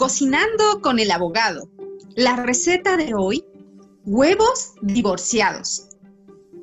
Cocinando 0.00 0.80
con 0.80 0.98
el 0.98 1.10
abogado. 1.10 1.68
La 2.16 2.34
receta 2.34 2.96
de 2.96 3.12
hoy, 3.14 3.44
huevos 4.06 4.72
divorciados. 4.80 5.88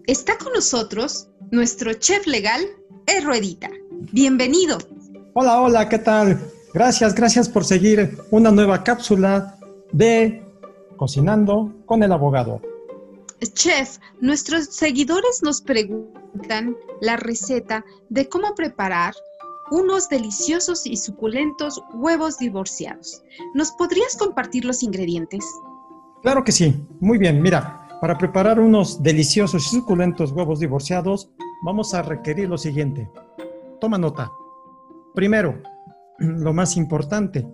Está 0.08 0.40
con 0.40 0.54
nosotros 0.54 1.28
nuestro 1.52 1.94
chef 1.94 2.26
legal, 2.26 2.65
El 3.05 3.23
Ruedita. 3.23 3.70
Bienvenido. 4.12 4.79
Hola, 5.36 5.62
hola, 5.62 5.87
¿qué 5.87 6.00
tal? 6.00 6.51
Gracias, 6.73 7.13
gracias 7.13 7.47
por 7.47 7.63
seguir 7.63 8.18
una 8.31 8.50
nueva 8.50 8.83
cápsula 8.83 9.56
de 9.92 10.44
Cocinando 10.96 11.76
con 11.85 12.01
el 12.01 12.12
abogado. 12.13 12.60
Chef, 13.54 13.99
nuestros 14.19 14.65
seguidores 14.65 15.44
nos 15.44 15.62
preguntan 15.62 16.76
la 17.02 17.17
receta 17.17 17.85
de 18.09 18.27
cómo 18.30 18.55
preparar 18.55 19.13
unos 19.72 20.09
deliciosos 20.09 20.86
y 20.86 20.98
suculentos 20.98 21.84
huevos 21.94 22.38
divorciados. 22.38 23.23
¿Nos 23.54 23.72
podrías 23.72 24.16
compartir 24.18 24.66
los 24.66 24.84
ingredientes? 24.84 25.46
Claro 26.22 26.44
que 26.44 26.52
sí. 26.52 26.88
Muy 27.00 27.18
bien, 27.18 27.41
mira, 27.41 27.88
para 28.02 28.18
preparar 28.18 28.60
unos 28.60 29.02
deliciosos 29.02 29.66
y 29.68 29.76
suculentos 29.76 30.32
huevos 30.32 30.60
divorciados, 30.60 31.32
vamos 31.64 31.94
a 31.94 32.02
requerir 32.02 32.50
lo 32.50 32.58
siguiente. 32.58 33.10
Toma 33.80 33.98
nota. 33.98 34.32
Primero, 35.14 35.62
lo 36.20 36.54
más 36.54 36.77
importante, 36.77 37.48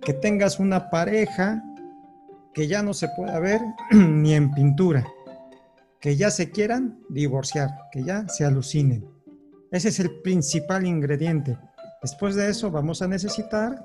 que 0.00 0.12
tengas 0.12 0.58
una 0.60 0.90
pareja 0.90 1.62
que 2.52 2.68
ya 2.68 2.82
no 2.82 2.94
se 2.94 3.08
pueda 3.16 3.38
ver 3.40 3.60
ni 3.90 4.34
en 4.34 4.52
pintura, 4.52 5.06
que 6.00 6.16
ya 6.16 6.30
se 6.30 6.50
quieran 6.50 7.00
divorciar, 7.08 7.70
que 7.90 8.04
ya 8.04 8.28
se 8.28 8.44
alucinen. 8.44 9.04
Ese 9.74 9.88
es 9.88 9.98
el 9.98 10.20
principal 10.22 10.86
ingrediente. 10.86 11.58
Después 12.00 12.36
de 12.36 12.48
eso 12.48 12.70
vamos 12.70 13.02
a 13.02 13.08
necesitar 13.08 13.84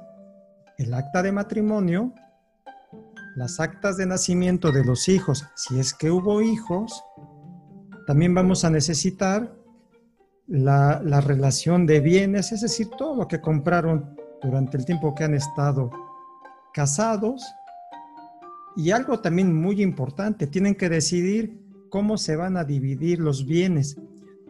el 0.77 0.93
acta 0.93 1.23
de 1.23 1.31
matrimonio, 1.31 2.13
las 3.35 3.59
actas 3.59 3.97
de 3.97 4.05
nacimiento 4.05 4.71
de 4.71 4.85
los 4.85 5.09
hijos, 5.09 5.47
si 5.55 5.79
es 5.79 5.95
que 5.95 6.11
hubo 6.11 6.43
hijos. 6.43 7.03
También 8.05 8.35
vamos 8.35 8.65
a 8.65 8.69
necesitar 8.69 9.51
la, 10.45 10.99
relación 11.21 11.87
de 11.87 12.01
bienes, 12.01 12.51
es 12.51 12.61
decir, 12.61 12.91
todo 12.95 13.15
lo 13.15 13.27
que 13.27 13.41
compraron 13.41 14.15
durante 14.43 14.77
el 14.77 14.85
tiempo 14.85 15.15
que 15.15 15.23
han 15.23 15.33
estado 15.33 15.89
casados. 16.71 17.43
Y 18.75 18.91
algo 18.91 19.21
también 19.21 19.59
muy 19.59 19.81
importante, 19.81 20.45
tienen 20.45 20.75
que 20.75 20.87
decidir 20.87 21.59
cómo 21.89 22.19
se 22.19 22.35
van 22.35 22.57
a 22.57 22.63
dividir 22.63 23.17
los 23.17 23.47
bienes 23.47 23.97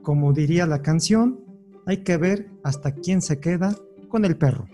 como 0.02 0.34
diría 0.34 0.66
la 0.66 0.82
canción, 0.82 1.40
hay 1.86 2.04
que 2.04 2.18
ver 2.18 2.50
hasta 2.64 2.94
quién 2.94 3.22
se 3.22 3.40
queda 3.40 3.76
con 4.10 4.26
el 4.26 4.38
perro. 4.38 4.68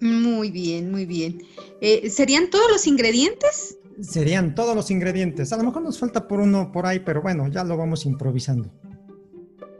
Muy 0.00 0.50
bien, 0.50 0.90
muy 0.90 1.06
bien. 1.06 1.42
Eh, 1.80 2.10
¿Serían 2.10 2.50
todos 2.50 2.70
los 2.70 2.86
ingredientes? 2.86 3.78
Serían 4.00 4.54
todos 4.54 4.76
los 4.76 4.90
ingredientes. 4.90 5.52
A 5.52 5.56
lo 5.56 5.64
mejor 5.64 5.82
nos 5.82 5.98
falta 5.98 6.28
por 6.28 6.40
uno 6.40 6.70
por 6.70 6.86
ahí, 6.86 7.00
pero 7.00 7.22
bueno, 7.22 7.48
ya 7.48 7.64
lo 7.64 7.76
vamos 7.76 8.04
improvisando. 8.04 8.70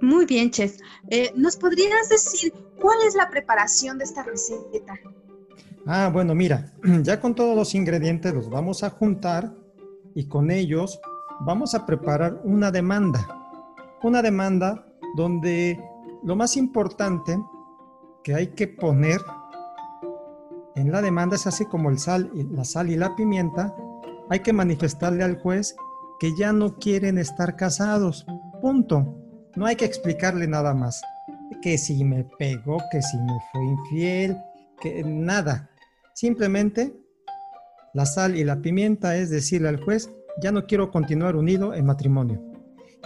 Muy 0.00 0.24
bien, 0.24 0.50
chef. 0.50 0.78
Eh, 1.10 1.32
¿Nos 1.36 1.56
podrías 1.56 2.08
decir 2.08 2.52
cuál 2.80 2.98
es 3.06 3.14
la 3.14 3.28
preparación 3.28 3.98
de 3.98 4.04
esta 4.04 4.22
receta? 4.22 4.94
Ah, 5.86 6.10
bueno, 6.12 6.34
mira, 6.34 6.72
ya 7.02 7.20
con 7.20 7.34
todos 7.34 7.56
los 7.56 7.74
ingredientes 7.74 8.32
los 8.32 8.48
vamos 8.48 8.82
a 8.82 8.90
juntar 8.90 9.54
y 10.14 10.26
con 10.26 10.50
ellos 10.50 10.98
vamos 11.40 11.74
a 11.74 11.84
preparar 11.84 12.40
una 12.44 12.70
demanda 12.70 13.45
una 14.02 14.22
demanda 14.22 14.86
donde 15.16 15.82
lo 16.22 16.36
más 16.36 16.56
importante 16.56 17.38
que 18.22 18.34
hay 18.34 18.48
que 18.48 18.68
poner 18.68 19.20
en 20.76 20.92
la 20.92 21.00
demanda 21.00 21.36
es 21.36 21.46
así 21.46 21.64
como 21.64 21.88
el 21.88 21.98
sal, 21.98 22.30
la 22.52 22.64
sal 22.64 22.90
y 22.90 22.96
la 22.96 23.16
pimienta, 23.16 23.74
hay 24.28 24.40
que 24.40 24.52
manifestarle 24.52 25.24
al 25.24 25.40
juez 25.40 25.74
que 26.20 26.36
ya 26.36 26.52
no 26.52 26.76
quieren 26.76 27.18
estar 27.18 27.56
casados. 27.56 28.26
Punto. 28.60 29.16
No 29.56 29.64
hay 29.64 29.76
que 29.76 29.86
explicarle 29.86 30.46
nada 30.46 30.74
más. 30.74 31.00
Que 31.62 31.78
si 31.78 32.04
me 32.04 32.24
pegó, 32.38 32.78
que 32.90 33.00
si 33.00 33.16
me 33.16 33.38
fue 33.50 33.64
infiel, 33.64 34.38
que 34.80 35.02
nada. 35.02 35.70
Simplemente 36.12 36.94
la 37.94 38.04
sal 38.04 38.36
y 38.36 38.44
la 38.44 38.60
pimienta 38.60 39.16
es 39.16 39.30
decirle 39.30 39.68
al 39.68 39.82
juez, 39.82 40.10
ya 40.42 40.52
no 40.52 40.66
quiero 40.66 40.90
continuar 40.90 41.36
unido 41.36 41.72
en 41.72 41.86
matrimonio. 41.86 42.55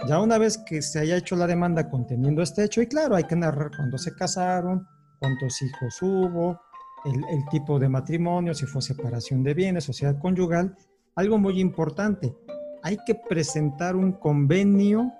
Ya 0.07 0.19
una 0.19 0.37
vez 0.37 0.57
que 0.57 0.81
se 0.81 0.99
haya 0.99 1.17
hecho 1.17 1.35
la 1.35 1.47
demanda 1.47 1.89
conteniendo 1.89 2.41
este 2.41 2.63
hecho, 2.63 2.81
y 2.81 2.87
claro, 2.87 3.15
hay 3.15 3.25
que 3.25 3.35
narrar 3.35 3.71
cuándo 3.75 3.97
se 3.97 4.15
casaron, 4.15 4.87
cuántos 5.19 5.61
hijos 5.61 6.01
hubo, 6.01 6.59
el, 7.05 7.45
tipo 7.49 7.79
de 7.79 7.89
matrimonio, 7.89 8.53
si 8.53 8.65
fue 8.65 8.81
separación 8.81 9.43
de 9.43 9.53
bienes, 9.53 9.83
sociedad 9.83 10.17
conyugal. 10.19 10.75
Algo 11.15 11.37
muy 11.37 11.59
importante, 11.59 12.35
hay 12.83 12.97
que 13.05 13.15
presentar 13.15 13.95
un 13.95 14.13
convenio 14.13 15.11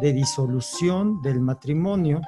de 0.00 0.12
disolución 0.12 1.22
del 1.22 1.40
matrimonio 1.40 2.20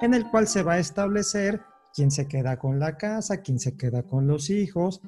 en 0.00 0.14
el 0.14 0.28
cual 0.30 0.48
se 0.48 0.62
va 0.62 0.74
a 0.74 0.78
establecer 0.78 1.60
quién 1.94 2.10
se 2.10 2.26
queda 2.26 2.58
con 2.58 2.78
la 2.78 2.96
casa, 2.96 3.42
quién 3.42 3.58
se 3.58 3.76
queda 3.76 4.02
con 4.02 4.26
los 4.26 4.50
hijos, 4.50 5.00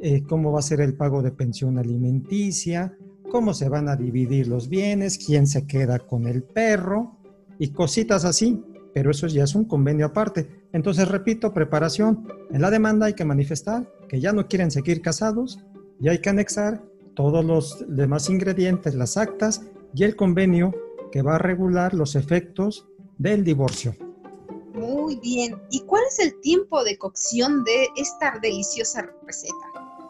eh, 0.00 0.22
cómo 0.22 0.52
va 0.52 0.60
a 0.60 0.62
ser 0.62 0.80
el 0.80 0.96
pago 0.96 1.22
de 1.22 1.32
pensión 1.32 1.78
alimenticia, 1.78 2.96
cómo 3.28 3.54
se 3.54 3.68
van 3.68 3.88
a 3.88 3.96
dividir 3.96 4.48
los 4.48 4.68
bienes, 4.68 5.18
quién 5.18 5.46
se 5.46 5.66
queda 5.66 5.98
con 5.98 6.26
el 6.26 6.42
perro 6.42 7.16
y 7.58 7.68
cositas 7.68 8.24
así, 8.24 8.62
pero 8.94 9.10
eso 9.10 9.26
ya 9.26 9.44
es 9.44 9.54
un 9.54 9.64
convenio 9.64 10.06
aparte. 10.06 10.64
Entonces, 10.72 11.08
repito, 11.08 11.52
preparación. 11.54 12.26
En 12.50 12.62
la 12.62 12.70
demanda 12.70 13.06
hay 13.06 13.14
que 13.14 13.24
manifestar 13.24 13.88
que 14.08 14.20
ya 14.20 14.32
no 14.32 14.48
quieren 14.48 14.70
seguir 14.70 15.00
casados 15.00 15.60
y 16.00 16.08
hay 16.08 16.20
que 16.20 16.30
anexar 16.30 16.82
todos 17.14 17.44
los 17.44 17.84
demás 17.88 18.30
ingredientes, 18.30 18.94
las 18.94 19.16
actas 19.16 19.62
y 19.94 20.04
el 20.04 20.16
convenio 20.16 20.74
que 21.10 21.22
va 21.22 21.36
a 21.36 21.38
regular 21.38 21.94
los 21.94 22.16
efectos 22.16 22.86
del 23.18 23.44
divorcio. 23.44 23.94
Muy 24.74 25.16
bien. 25.16 25.56
¿Y 25.70 25.80
cuál 25.80 26.02
es 26.08 26.18
el 26.20 26.40
tiempo 26.40 26.84
de 26.84 26.96
cocción 26.96 27.64
de 27.64 27.88
esta 27.96 28.38
deliciosa 28.40 29.10
receta? 29.26 29.56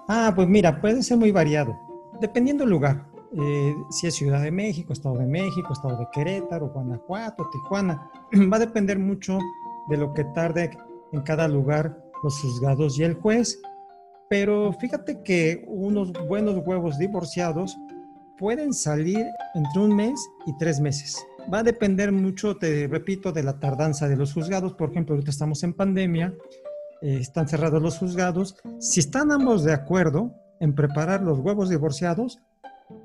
Ah, 0.09 0.33
pues 0.34 0.49
mira, 0.49 0.81
puede 0.81 1.03
ser 1.03 1.17
muy 1.17 1.31
variado 1.31 1.89
dependiendo 2.21 2.65
del 2.65 2.71
lugar, 2.71 3.07
eh, 3.37 3.77
si 3.91 4.06
es 4.06 4.15
Ciudad 4.15 4.43
de 4.43 4.50
México, 4.50 4.93
Estado 4.93 5.16
de 5.19 5.27
México, 5.27 5.72
Estado 5.72 5.99
de 5.99 6.09
Querétaro, 6.12 6.71
Guanajuato, 6.71 7.49
Tijuana, 7.50 8.11
va 8.53 8.56
a 8.56 8.61
depender 8.61 8.99
mucho 8.99 9.39
de 9.89 9.97
lo 9.97 10.12
que 10.15 10.25
tarde 10.25 10.71
en 11.12 11.22
cada 11.22 11.49
lugar 11.49 12.03
los 12.22 12.41
juzgados 12.41 12.99
y 12.99 13.05
el 13.05 13.15
juez. 13.15 13.61
Pero 14.31 14.72
fíjate 14.75 15.22
que 15.22 15.65
unos 15.66 16.12
buenos 16.27 16.62
huevos 16.66 16.99
divorciados 16.99 17.77
pueden 18.39 18.72
salir 18.72 19.27
entre 19.55 19.83
un 19.83 19.97
mes 19.97 20.21
y 20.47 20.56
tres 20.59 20.81
meses. 20.81 21.25
Va 21.53 21.60
a 21.60 21.62
depender 21.62 22.12
mucho, 22.12 22.56
te 22.56 22.87
repito, 22.87 23.33
de 23.33 23.43
la 23.43 23.59
tardanza 23.59 24.06
de 24.06 24.16
los 24.16 24.34
juzgados. 24.34 24.75
Por 24.75 24.91
ejemplo, 24.91 25.15
ahorita 25.15 25.31
estamos 25.31 25.62
en 25.62 25.72
pandemia, 25.72 26.34
eh, 27.00 27.19
están 27.21 27.49
cerrados 27.49 27.83
los 27.83 27.99
juzgados. 27.99 28.56
Si 28.78 29.00
están 29.00 29.33
ambos 29.33 29.65
de 29.65 29.72
acuerdo, 29.72 30.34
en 30.60 30.75
preparar 30.75 31.22
los 31.22 31.39
huevos 31.39 31.71
divorciados, 31.71 32.39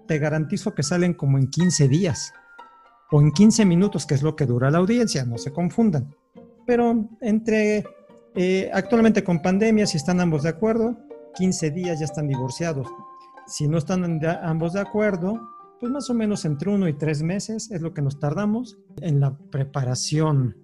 te 0.08 0.19
garantizo 0.19 0.74
que 0.74 0.84
salen 0.84 1.14
como 1.14 1.38
en 1.38 1.50
15 1.50 1.88
días 1.88 2.34
o 3.12 3.22
en 3.22 3.31
15 3.31 3.66
minutos, 3.66 4.06
que 4.06 4.16
es 4.16 4.24
lo 4.24 4.36
que 4.36 4.46
dura 4.46 4.72
la 4.72 4.80
audiencia, 4.80 5.25
no 5.25 5.38
se 5.38 5.52
confundan. 5.52 6.16
Pero 6.66 7.09
entre, 7.22 7.84
eh, 8.36 8.69
actualmente 8.74 9.24
con 9.24 9.41
pandemia, 9.41 9.86
si 9.86 9.97
están 9.97 10.19
ambos 10.19 10.44
de 10.44 10.50
acuerdo, 10.50 10.97
15 11.36 11.72
días 11.72 12.00
ya 12.00 12.06
están 12.06 12.28
divorciados. 12.28 12.88
Si 13.46 13.68
no 13.68 13.78
están 13.78 14.22
ambos 14.44 14.74
de 14.74 14.80
acuerdo, 14.80 15.40
pues 15.80 15.91
más 15.91 16.09
o 16.09 16.14
menos 16.14 16.46
entre 16.46 16.70
uno 16.70 16.88
y 16.88 16.94
tres 16.94 17.22
meses 17.22 17.70
es 17.72 17.81
lo 17.81 17.94
que 17.94 18.02
nos 18.02 18.20
tardamos 18.20 18.78
en 19.02 19.20
la 19.20 19.38
preparación. 19.52 20.56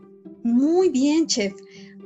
Muy 0.44 0.90
bien, 0.90 1.28
chef. 1.28 1.54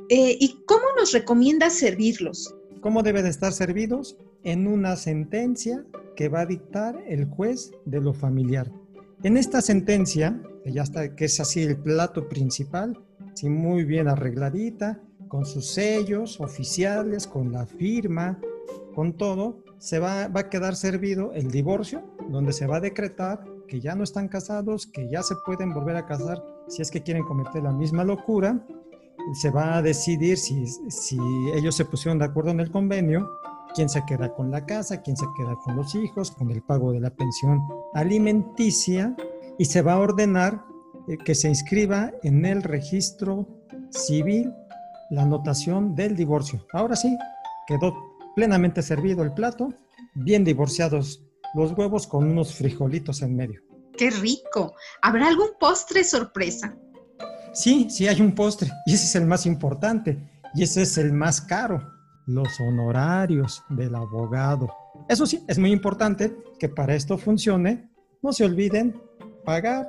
Eh, 0.08 0.36
¿Y 0.38 0.64
cómo 0.66 0.84
nos 0.98 1.12
recomienda 1.12 1.70
servirlos? 1.70 2.54
¿Cómo 2.80 3.02
deben 3.02 3.22
de 3.22 3.30
estar 3.30 3.52
servidos? 3.52 4.16
en 4.44 4.66
una 4.66 4.94
sentencia 4.96 5.84
que 6.16 6.28
va 6.28 6.40
a 6.40 6.46
dictar 6.46 7.02
el 7.06 7.26
juez 7.26 7.72
de 7.84 8.00
lo 8.00 8.12
familiar. 8.12 8.70
En 9.22 9.36
esta 9.36 9.60
sentencia, 9.60 10.40
que 10.62 10.72
ya 10.72 10.82
está, 10.82 11.14
que 11.14 11.26
es 11.26 11.40
así 11.40 11.62
el 11.62 11.76
plato 11.76 12.28
principal, 12.28 12.98
muy 13.42 13.84
bien 13.84 14.08
arregladita, 14.08 15.00
con 15.28 15.44
sus 15.44 15.72
sellos 15.72 16.40
oficiales, 16.40 17.26
con 17.26 17.52
la 17.52 17.66
firma, 17.66 18.38
con 18.94 19.14
todo, 19.14 19.64
se 19.78 19.98
va, 19.98 20.28
va 20.28 20.40
a 20.40 20.48
quedar 20.48 20.76
servido 20.76 21.32
el 21.32 21.50
divorcio, 21.50 22.02
donde 22.28 22.52
se 22.52 22.66
va 22.66 22.76
a 22.76 22.80
decretar 22.80 23.44
que 23.66 23.80
ya 23.80 23.94
no 23.94 24.04
están 24.04 24.28
casados, 24.28 24.86
que 24.86 25.08
ya 25.08 25.22
se 25.22 25.34
pueden 25.44 25.74
volver 25.74 25.96
a 25.96 26.06
casar 26.06 26.42
si 26.68 26.82
es 26.82 26.90
que 26.90 27.02
quieren 27.02 27.24
cometer 27.24 27.62
la 27.62 27.72
misma 27.72 28.04
locura. 28.04 28.64
Se 29.40 29.50
va 29.50 29.78
a 29.78 29.82
decidir 29.82 30.36
si, 30.36 30.66
si 30.66 31.18
ellos 31.54 31.74
se 31.74 31.84
pusieron 31.84 32.18
de 32.18 32.26
acuerdo 32.26 32.50
en 32.50 32.60
el 32.60 32.70
convenio 32.70 33.28
quién 33.74 33.88
se 33.88 34.04
queda 34.06 34.32
con 34.32 34.50
la 34.50 34.64
casa, 34.64 35.02
quién 35.02 35.16
se 35.16 35.26
queda 35.36 35.56
con 35.56 35.76
los 35.76 35.94
hijos, 35.94 36.30
con 36.30 36.50
el 36.50 36.62
pago 36.62 36.92
de 36.92 37.00
la 37.00 37.10
pensión 37.10 37.60
alimenticia 37.92 39.14
y 39.58 39.64
se 39.64 39.82
va 39.82 39.94
a 39.94 39.98
ordenar 39.98 40.64
eh, 41.08 41.18
que 41.18 41.34
se 41.34 41.48
inscriba 41.48 42.12
en 42.22 42.44
el 42.46 42.62
registro 42.62 43.46
civil 43.90 44.52
la 45.10 45.22
anotación 45.22 45.94
del 45.94 46.16
divorcio. 46.16 46.66
Ahora 46.72 46.96
sí, 46.96 47.16
quedó 47.66 47.94
plenamente 48.34 48.82
servido 48.82 49.22
el 49.22 49.34
plato, 49.34 49.68
bien 50.14 50.44
divorciados 50.44 51.22
los 51.54 51.72
huevos 51.72 52.06
con 52.06 52.24
unos 52.24 52.54
frijolitos 52.54 53.22
en 53.22 53.36
medio. 53.36 53.60
¡Qué 53.96 54.10
rico! 54.10 54.74
¿Habrá 55.02 55.28
algún 55.28 55.50
postre 55.58 56.02
sorpresa? 56.02 56.76
Sí, 57.52 57.88
sí 57.88 58.08
hay 58.08 58.20
un 58.20 58.34
postre, 58.34 58.70
y 58.86 58.94
ese 58.94 59.04
es 59.04 59.14
el 59.14 59.26
más 59.26 59.46
importante, 59.46 60.18
y 60.54 60.64
ese 60.64 60.82
es 60.82 60.98
el 60.98 61.12
más 61.12 61.40
caro, 61.40 61.93
los 62.26 62.48
honorarios 62.60 63.62
del 63.68 63.94
abogado. 63.94 64.68
Eso 65.08 65.26
sí, 65.26 65.44
es 65.48 65.58
muy 65.58 65.72
importante 65.72 66.36
que 66.58 66.68
para 66.68 66.94
esto 66.94 67.18
funcione, 67.18 67.88
no 68.22 68.32
se 68.32 68.44
olviden 68.44 69.00
pagar 69.44 69.86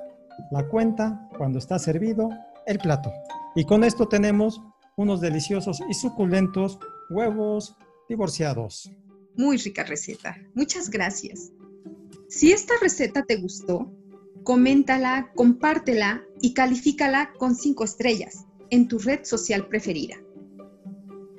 la 0.51 0.67
cuenta 0.67 1.29
cuando 1.37 1.59
está 1.59 1.79
servido 1.79 2.29
el 2.65 2.79
plato. 2.79 3.11
Y 3.55 3.65
con 3.65 3.83
esto 3.83 4.07
tenemos 4.07 4.61
unos 4.97 5.21
deliciosos 5.21 5.81
y 5.89 5.93
suculentos 5.93 6.79
huevos 7.09 7.75
divorciados. 8.09 8.91
Muy 9.37 9.57
rica 9.57 9.83
receta. 9.83 10.35
Muchas 10.53 10.89
gracias. 10.89 11.51
Si 12.27 12.51
esta 12.51 12.73
receta 12.81 13.23
te 13.23 13.37
gustó, 13.37 13.91
coméntala, 14.43 15.31
compártela 15.35 16.23
y 16.41 16.53
califícala 16.53 17.31
con 17.37 17.55
cinco 17.55 17.83
estrellas 17.83 18.45
en 18.69 18.87
tu 18.87 18.99
red 18.99 19.23
social 19.23 19.67
preferida. 19.67 20.15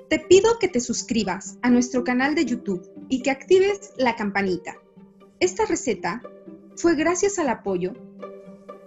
Te 0.09 0.21
pido 0.21 0.59
que 0.61 0.69
te 0.69 0.79
suscribas 0.79 1.59
a 1.63 1.71
nuestro 1.71 2.05
canal 2.05 2.37
de 2.37 2.45
YouTube 2.45 2.89
y 3.09 3.23
que 3.23 3.33
actives 3.33 3.93
la 3.97 4.15
campanita. 4.15 4.77
Esta 5.41 5.67
receta 5.67 6.23
fue 6.77 6.95
gracias 6.95 7.41
al 7.41 7.49
apoyo 7.49 7.93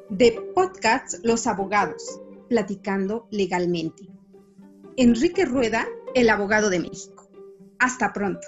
de 0.10 0.42
Podcasts 0.56 1.19
Los 1.24 1.45
Abogados, 1.45 2.21
platicando 2.48 3.27
legalmente. 3.31 4.07
Enrique 4.95 5.44
Rueda, 5.44 5.88
el 6.16 6.30
abogado 6.30 6.69
de 6.69 6.80
México. 6.80 7.30
Hasta 7.80 8.13
pronto. 8.13 8.48